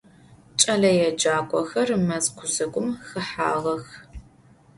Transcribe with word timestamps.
Ç'eleêcak'oxer 0.59 1.89
mez 2.07 2.25
guzegum 2.37 2.89
xehağex. 3.07 3.87